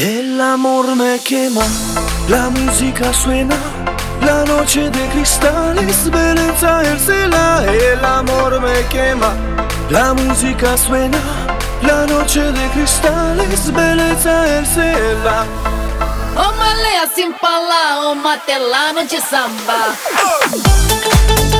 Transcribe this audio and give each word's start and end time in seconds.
El 0.00 0.40
amor 0.40 0.94
me 0.94 1.18
quema, 1.18 1.64
la 2.28 2.50
música 2.50 3.12
suena, 3.12 3.56
la 4.24 4.44
noche 4.44 4.90
de 4.90 5.08
cristales, 5.08 6.08
belleza 6.08 6.82
el 6.82 7.00
cela. 7.00 7.64
El 7.66 8.04
amor 8.04 8.60
me 8.60 8.86
quema, 8.86 9.32
la 9.90 10.14
música 10.14 10.76
suena, 10.78 11.18
la 11.82 12.06
noche 12.06 12.40
de 12.40 12.68
cristales, 12.68 13.72
belleza 13.72 14.58
el 14.58 14.66
cela. 14.66 15.44
Uma 16.36 16.74
leia 16.74 17.08
sem 17.12 17.34
falar, 17.34 18.12
uma 18.12 18.38
telano 18.38 19.04
de 19.04 19.20
samba. 19.20 19.96
El 21.50 21.57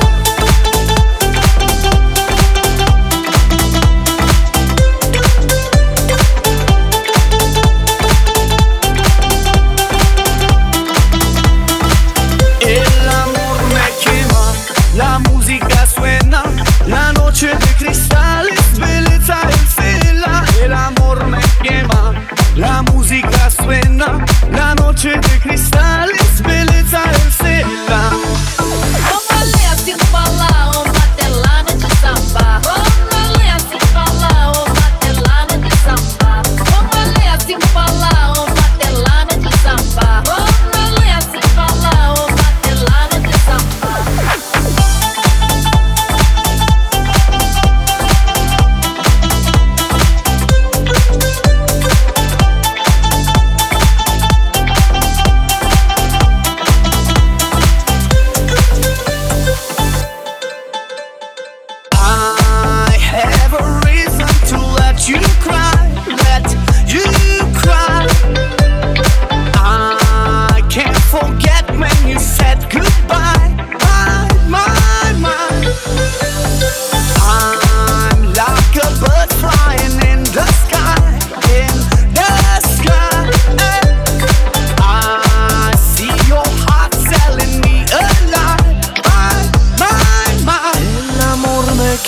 suena, 23.99 24.25
la 24.51 24.75
noche 24.75 25.09
de 25.09 25.39
cristales, 25.39 26.41
belleza 26.41 27.01
el 27.03 27.31
cela. 27.31 28.28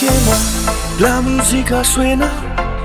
Quema, 0.01 0.35
la 0.99 1.21
música 1.21 1.83
suena. 1.83 2.27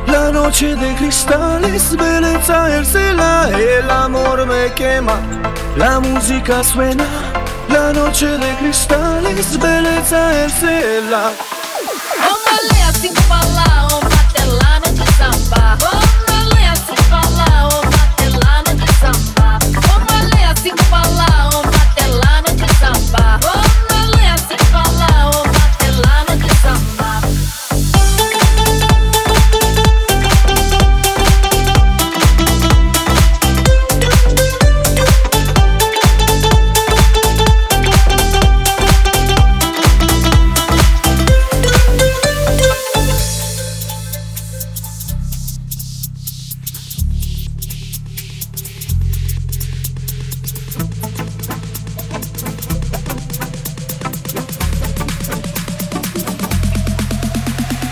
La 0.06 0.30
noche 0.30 0.76
de 0.76 0.94
cristales, 0.96 1.96
belleza 1.96 2.76
el 2.76 2.84
cela. 2.84 3.50
El 3.58 3.90
amor 3.90 4.46
me 4.46 4.72
quema, 4.74 5.18
la 5.76 5.98
música 5.98 6.62
suena. 6.62 7.06
La 7.68 7.92
noche 7.92 8.26
de 8.26 8.50
cristales, 8.60 9.58
belleza 9.58 10.20
el 10.44 10.50
cela. 10.60 11.32
Uma 12.32 12.54
leia 12.68 12.90
sem 13.00 13.14
falar, 13.28 13.55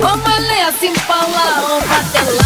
Como 0.04 0.28
ele 0.36 0.52
é 0.52 0.66
assim 0.66 0.92
palavra, 1.06 1.80
bate 1.86 2.30
lá. 2.36 2.43